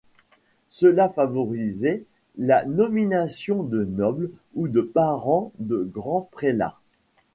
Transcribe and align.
Cela 0.69 1.09
favorisait 1.09 2.05
la 2.35 2.65
nomination 2.65 3.61
de 3.61 3.83
nobles 3.85 4.31
ou 4.55 4.67
de 4.67 4.81
parents 4.81 5.51
de 5.59 5.87
grands 5.93 6.27
prélats. 6.31 6.79